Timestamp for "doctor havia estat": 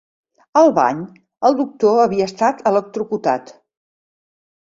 1.59-2.65